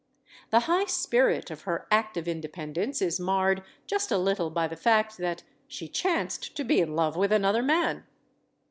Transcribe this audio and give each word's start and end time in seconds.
The 0.49 0.61
high 0.61 0.85
spirit 0.85 1.51
of 1.51 1.61
her 1.61 1.87
act 1.91 2.17
of 2.17 2.27
independence 2.27 3.03
is 3.03 3.19
marred 3.19 3.61
just 3.85 4.09
a 4.11 4.17
little 4.17 4.49
by 4.49 4.67
the 4.67 4.75
fact 4.75 5.19
that 5.19 5.43
she 5.67 5.87
chanced 5.87 6.57
to 6.57 6.63
be 6.63 6.79
in 6.79 6.95
love 6.95 7.15
with 7.15 7.31
another 7.31 7.61
man. 7.61 8.05